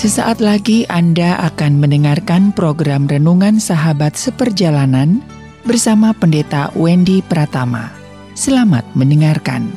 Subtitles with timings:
[0.00, 5.20] Sesaat lagi Anda akan mendengarkan program Renungan Sahabat Seperjalanan
[5.68, 7.92] bersama Pendeta Wendy Pratama.
[8.32, 9.68] Selamat mendengarkan.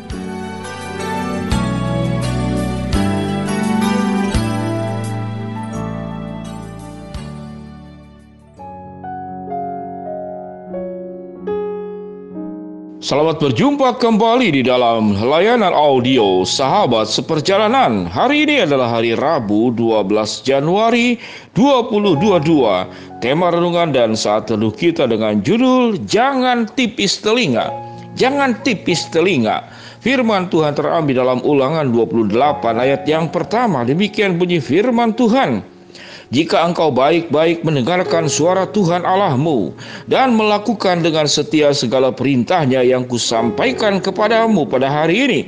[13.04, 18.08] Selamat berjumpa kembali di dalam layanan audio Sahabat Seperjalanan.
[18.08, 20.08] Hari ini adalah hari Rabu 12
[20.48, 21.20] Januari
[21.52, 23.20] 2022.
[23.20, 27.76] Tema renungan dan saat teduh kita dengan judul Jangan Tipis Telinga.
[28.16, 29.68] Jangan tipis telinga.
[30.00, 32.32] Firman Tuhan terambil dalam Ulangan 28
[32.72, 33.84] ayat yang pertama.
[33.84, 35.73] Demikian bunyi firman Tuhan.
[36.34, 39.70] Jika engkau baik-baik mendengarkan suara Tuhan Allahmu
[40.10, 45.42] dan melakukan dengan setia segala perintahnya yang kusampaikan kepadamu pada hari ini,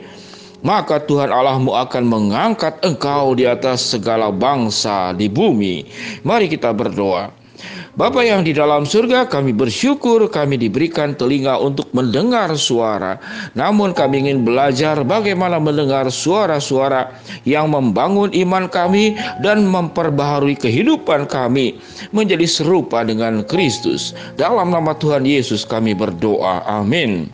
[0.62, 5.90] maka Tuhan Allahmu akan mengangkat engkau di atas segala bangsa di bumi.
[6.22, 7.34] Mari kita berdoa.
[7.96, 13.16] Bapa yang di dalam surga, kami bersyukur kami diberikan telinga untuk mendengar suara.
[13.56, 17.16] Namun kami ingin belajar bagaimana mendengar suara-suara
[17.48, 21.80] yang membangun iman kami dan memperbaharui kehidupan kami
[22.12, 24.12] menjadi serupa dengan Kristus.
[24.36, 26.68] Dalam nama Tuhan Yesus kami berdoa.
[26.68, 27.32] Amin.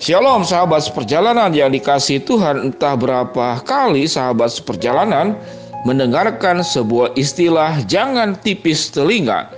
[0.00, 5.38] Shalom sahabat seperjalanan yang dikasih Tuhan entah berapa kali sahabat seperjalanan
[5.84, 9.52] mendengarkan sebuah istilah jangan tipis telinga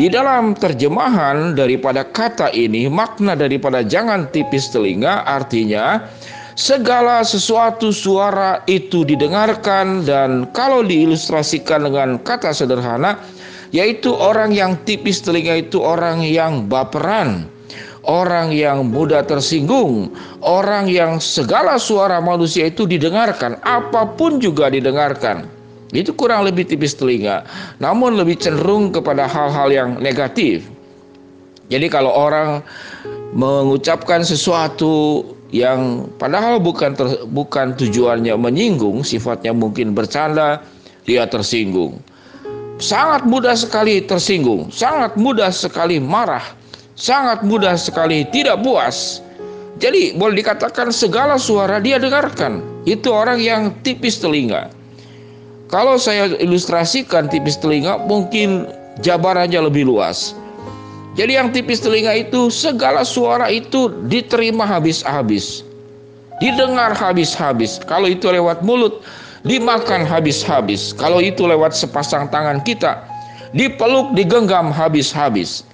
[0.00, 6.08] di dalam terjemahan daripada kata ini, makna daripada jangan tipis telinga artinya
[6.56, 13.20] segala sesuatu suara itu didengarkan dan kalau diilustrasikan dengan kata sederhana
[13.72, 17.48] yaitu orang yang tipis telinga itu orang yang baperan
[18.06, 20.10] orang yang mudah tersinggung,
[20.42, 25.61] orang yang segala suara manusia itu didengarkan, apa pun juga didengarkan.
[25.92, 27.44] Itu kurang lebih tipis telinga,
[27.76, 30.64] namun lebih cenderung kepada hal-hal yang negatif.
[31.68, 32.64] Jadi kalau orang
[33.36, 40.64] mengucapkan sesuatu yang padahal bukan ter, bukan tujuannya menyinggung, sifatnya mungkin bercanda,
[41.04, 42.00] dia tersinggung.
[42.80, 46.42] Sangat mudah sekali tersinggung, sangat mudah sekali marah,
[46.96, 49.20] sangat mudah sekali tidak puas.
[49.76, 52.64] Jadi boleh dikatakan segala suara dia dengarkan.
[52.88, 54.81] Itu orang yang tipis telinga.
[55.72, 58.68] Kalau saya ilustrasikan tipis telinga, mungkin
[59.00, 60.36] jabarannya lebih luas.
[61.16, 65.64] Jadi yang tipis telinga itu segala suara itu diterima habis-habis.
[66.44, 67.80] Didengar habis-habis.
[67.88, 69.00] Kalau itu lewat mulut,
[69.48, 70.92] dimakan habis-habis.
[70.92, 73.08] Kalau itu lewat sepasang tangan kita,
[73.56, 75.64] dipeluk, digenggam habis-habis.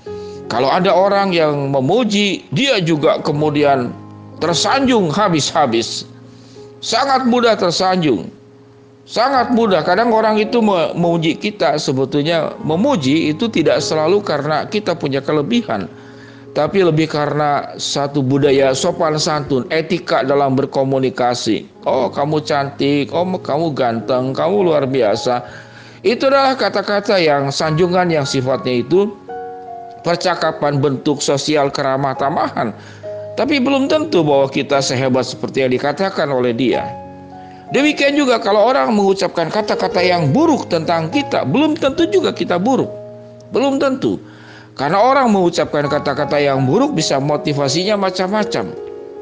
[0.46, 3.90] Kalau ada orang yang memuji, dia juga kemudian
[4.38, 6.06] tersanjung habis-habis.
[6.78, 8.37] Sangat mudah tersanjung.
[9.08, 9.80] Sangat mudah.
[9.88, 15.88] Kadang orang itu memuji kita sebetulnya memuji itu tidak selalu karena kita punya kelebihan.
[16.52, 21.64] Tapi lebih karena satu budaya sopan santun, etika dalam berkomunikasi.
[21.88, 25.40] Oh, kamu cantik, oh kamu ganteng, kamu luar biasa.
[26.04, 29.08] Itu adalah kata-kata yang sanjungan yang sifatnya itu
[30.04, 32.76] percakapan bentuk sosial keramah tamahan.
[33.40, 37.07] Tapi belum tentu bahwa kita sehebat seperti yang dikatakan oleh dia.
[37.68, 42.88] Demikian juga kalau orang mengucapkan kata-kata yang buruk tentang kita, belum tentu juga kita buruk.
[43.52, 44.16] Belum tentu.
[44.72, 48.72] Karena orang mengucapkan kata-kata yang buruk bisa motivasinya macam-macam.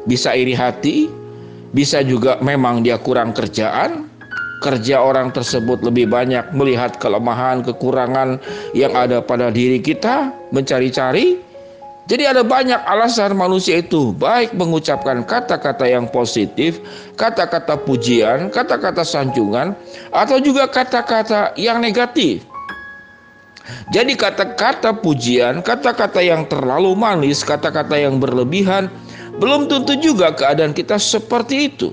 [0.06, 1.10] Bisa iri hati,
[1.74, 4.06] bisa juga memang dia kurang kerjaan,
[4.62, 8.38] kerja orang tersebut lebih banyak melihat kelemahan, kekurangan
[8.78, 11.42] yang ada pada diri kita, mencari-cari,
[12.06, 16.78] jadi ada banyak alasan manusia itu baik mengucapkan kata-kata yang positif,
[17.18, 19.74] kata-kata pujian, kata-kata sanjungan,
[20.14, 22.46] atau juga kata-kata yang negatif.
[23.90, 28.86] Jadi kata-kata pujian, kata-kata yang terlalu manis, kata-kata yang berlebihan,
[29.42, 31.90] belum tentu juga keadaan kita seperti itu.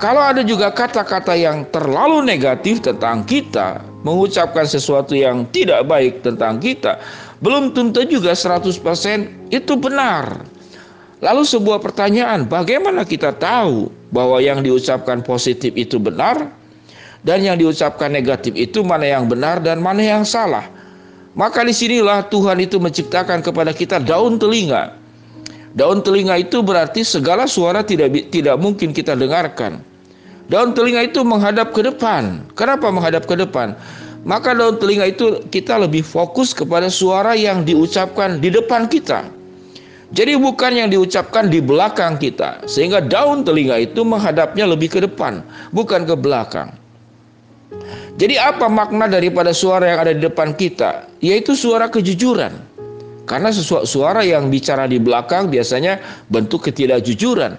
[0.00, 6.58] Kalau ada juga kata-kata yang terlalu negatif tentang kita, mengucapkan sesuatu yang tidak baik tentang
[6.58, 6.98] kita,
[7.42, 8.74] belum tentu juga 100%
[9.50, 10.46] itu benar.
[11.22, 16.50] Lalu sebuah pertanyaan, bagaimana kita tahu bahwa yang diucapkan positif itu benar
[17.22, 20.66] dan yang diucapkan negatif itu mana yang benar dan mana yang salah?
[21.38, 24.98] Maka di sinilah Tuhan itu menciptakan kepada kita daun telinga.
[25.72, 29.91] Daun telinga itu berarti segala suara tidak tidak mungkin kita dengarkan.
[30.50, 32.42] Daun telinga itu menghadap ke depan.
[32.58, 33.78] Kenapa menghadap ke depan?
[34.22, 39.26] maka daun telinga itu kita lebih fokus kepada suara yang diucapkan di depan kita.
[40.12, 45.40] Jadi bukan yang diucapkan di belakang kita, sehingga daun telinga itu menghadapnya lebih ke depan,
[45.72, 46.68] bukan ke belakang.
[48.20, 51.08] Jadi apa makna daripada suara yang ada di depan kita?
[51.24, 52.52] Yaitu suara kejujuran.
[53.24, 55.96] Karena sesuatu suara yang bicara di belakang biasanya
[56.28, 57.56] bentuk ketidakjujuran.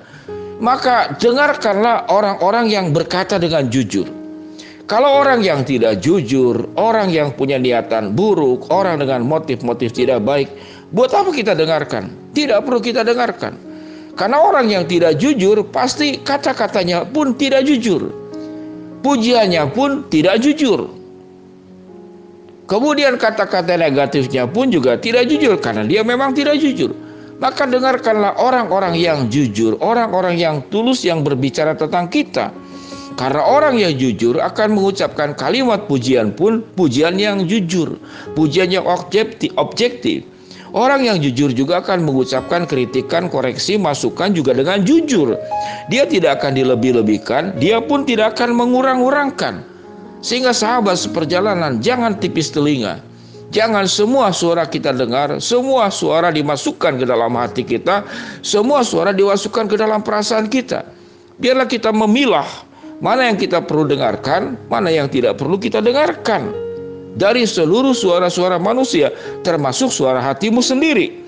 [0.64, 4.08] Maka dengarkanlah orang-orang yang berkata dengan jujur.
[4.88, 10.48] Kalau orang yang tidak jujur, orang yang punya niatan buruk, orang dengan motif-motif tidak baik,
[10.96, 12.32] buat apa kita dengarkan?
[12.32, 13.60] Tidak perlu kita dengarkan.
[14.16, 18.24] Karena orang yang tidak jujur pasti kata-katanya pun tidak jujur
[19.04, 20.88] pujiannya pun tidak jujur.
[22.64, 26.96] Kemudian kata-kata negatifnya pun juga tidak jujur karena dia memang tidak jujur.
[27.42, 32.54] Maka dengarkanlah orang-orang yang jujur, orang-orang yang tulus yang berbicara tentang kita.
[33.14, 38.02] Karena orang yang jujur akan mengucapkan kalimat pujian pun pujian yang jujur,
[38.34, 40.26] pujian yang objektif.
[40.74, 45.38] Orang yang jujur juga akan mengucapkan kritikan, koreksi, masukan juga dengan jujur.
[45.94, 49.62] Dia tidak akan dilebih-lebihkan, dia pun tidak akan mengurang-urangkan.
[50.26, 53.06] Sehingga sahabat seperjalanan jangan tipis telinga.
[53.54, 58.02] Jangan semua suara kita dengar, semua suara dimasukkan ke dalam hati kita,
[58.42, 60.82] semua suara dimasukkan ke dalam perasaan kita.
[61.38, 62.50] Biarlah kita memilah
[62.98, 66.50] mana yang kita perlu dengarkan, mana yang tidak perlu kita dengarkan
[67.14, 69.14] dari seluruh suara-suara manusia,
[69.46, 71.22] termasuk suara hatimu sendiri.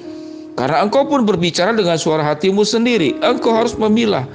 [0.57, 4.25] Karena engkau pun berbicara dengan suara hatimu sendiri, engkau harus memilah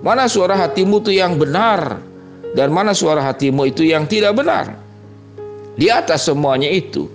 [0.00, 2.00] mana suara hatimu itu yang benar
[2.56, 4.80] dan mana suara hatimu itu yang tidak benar.
[5.74, 7.10] Di atas semuanya itu,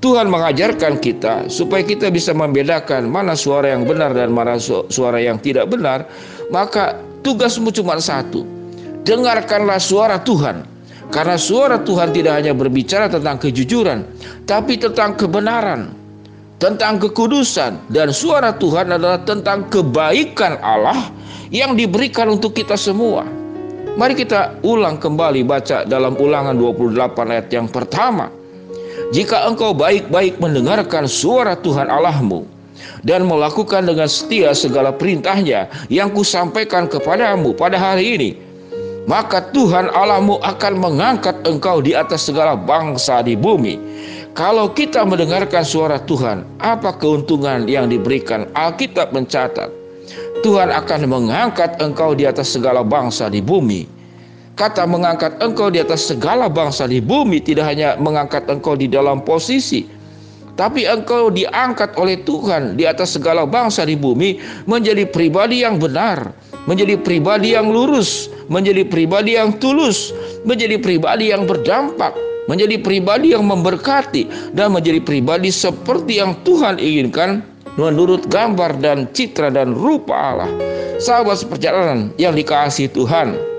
[0.00, 4.56] Tuhan mengajarkan kita supaya kita bisa membedakan mana suara yang benar dan mana
[4.88, 6.08] suara yang tidak benar.
[6.48, 8.48] Maka tugasmu cuma satu:
[9.04, 10.64] dengarkanlah suara Tuhan
[11.12, 14.00] karena suara Tuhan tidak hanya berbicara tentang kejujuran,
[14.48, 15.92] tapi tentang kebenaran,
[16.56, 21.12] tentang kekudusan, dan suara Tuhan adalah tentang kebaikan Allah
[21.52, 23.28] yang diberikan untuk kita semua.
[24.00, 28.39] Mari kita ulang kembali baca dalam ulangan 28 ayat yang pertama.
[29.10, 32.60] Jika engkau baik-baik mendengarkan suara Tuhan Allahmu,
[33.04, 38.30] dan melakukan dengan setia segala perintahnya yang kusampaikan kepadamu pada hari ini,
[39.08, 43.80] maka Tuhan Allahmu akan mengangkat engkau di atas segala bangsa di bumi.
[44.36, 48.46] Kalau kita mendengarkan suara Tuhan, apa keuntungan yang diberikan?
[48.54, 49.68] Alkitab mencatat,
[50.46, 53.99] Tuhan akan mengangkat engkau di atas segala bangsa di bumi.
[54.60, 59.24] Kata mengangkat engkau di atas segala bangsa di bumi tidak hanya mengangkat engkau di dalam
[59.24, 59.88] posisi,
[60.52, 64.36] tapi engkau diangkat oleh Tuhan di atas segala bangsa di bumi
[64.68, 66.36] menjadi pribadi yang benar,
[66.68, 70.12] menjadi pribadi yang lurus, menjadi pribadi yang tulus,
[70.44, 72.12] menjadi pribadi yang berdampak,
[72.44, 77.40] menjadi pribadi yang memberkati, dan menjadi pribadi seperti yang Tuhan inginkan
[77.80, 80.52] menurut gambar dan citra dan rupa Allah.
[81.00, 83.49] Sahabat seperjalanan yang dikasihi Tuhan,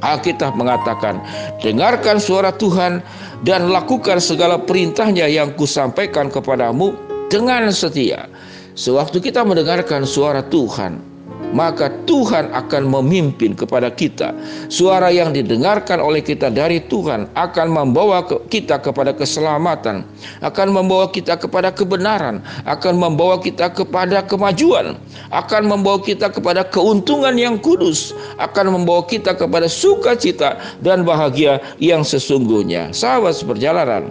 [0.00, 1.20] Alkitab mengatakan,
[1.60, 3.04] dengarkan suara Tuhan
[3.44, 6.92] dan lakukan segala perintahnya yang kusampaikan kepadamu
[7.28, 8.28] dengan setia.
[8.76, 11.09] Sewaktu kita mendengarkan suara Tuhan,
[11.50, 14.34] maka Tuhan akan memimpin kepada kita.
[14.70, 20.06] Suara yang didengarkan oleh kita dari Tuhan akan membawa kita kepada keselamatan,
[20.42, 24.98] akan membawa kita kepada kebenaran, akan membawa kita kepada kemajuan,
[25.34, 32.06] akan membawa kita kepada keuntungan yang kudus, akan membawa kita kepada sukacita dan bahagia yang
[32.06, 32.94] sesungguhnya.
[32.94, 34.10] Sahabat seperjalanan,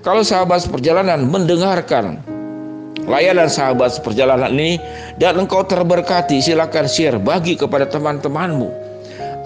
[0.00, 2.37] kalau sahabat seperjalanan mendengarkan
[3.08, 4.76] layanan sahabat seperjalanan ini
[5.16, 8.68] dan engkau terberkati silakan share bagi kepada teman-temanmu.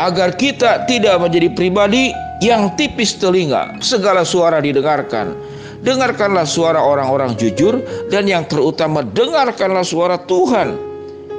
[0.03, 2.11] Agar kita tidak menjadi pribadi
[2.43, 5.31] yang tipis telinga segala suara didengarkan.
[5.83, 7.79] Dengarkanlah suara orang-orang jujur
[8.11, 10.75] dan yang terutama dengarkanlah suara Tuhan.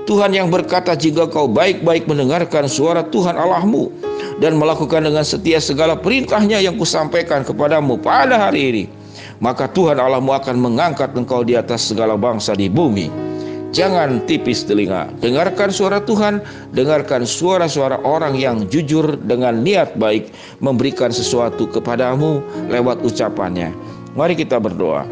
[0.03, 3.88] Tuhan yang berkata jika kau baik-baik mendengarkan suara Tuhan Allahmu
[4.44, 8.84] dan melakukan dengan setia segala perintahnya yang kusampaikan kepadamu pada hari ini
[9.40, 13.10] maka Tuhan Allahmu akan mengangkat engkau di atas segala bangsa di bumi.
[13.74, 16.46] Jangan tipis telinga, dengarkan suara Tuhan,
[16.78, 20.30] dengarkan suara-suara orang yang jujur dengan niat baik
[20.62, 22.38] memberikan sesuatu kepadamu
[22.70, 23.74] lewat ucapannya.
[24.13, 25.10] Mari kita berdoa.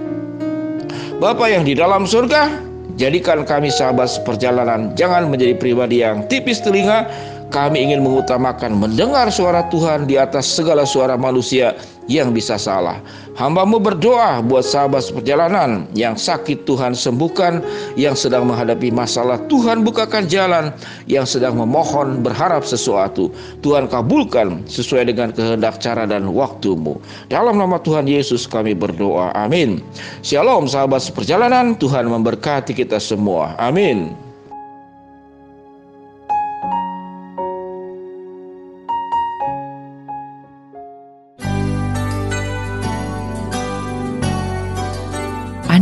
[1.17, 2.53] Bapa yang di dalam surga,
[3.01, 7.09] jadikan kami sahabat seperjalanan, jangan menjadi pribadi yang tipis telinga,
[7.49, 11.75] kami ingin mengutamakan mendengar suara Tuhan di atas segala suara manusia
[12.11, 12.99] yang bisa salah.
[13.39, 17.63] Hambamu berdoa buat sahabat seperjalanan yang sakit Tuhan sembuhkan,
[17.95, 20.75] yang sedang menghadapi masalah Tuhan bukakan jalan,
[21.07, 23.31] yang sedang memohon berharap sesuatu.
[23.63, 26.99] Tuhan kabulkan sesuai dengan kehendak cara dan waktumu.
[27.31, 29.31] Dalam nama Tuhan Yesus kami berdoa.
[29.31, 29.79] Amin.
[30.19, 33.55] Shalom sahabat seperjalanan, Tuhan memberkati kita semua.
[33.55, 34.30] Amin.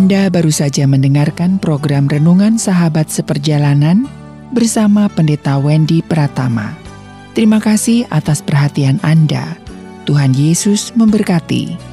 [0.10, 4.10] Anda baru saja mendengarkan program Renungan Sahabat Seperjalanan
[4.50, 6.74] bersama Pendeta Wendy Pratama.
[7.38, 9.54] Terima kasih atas perhatian Anda.
[10.10, 11.89] Tuhan Yesus memberkati.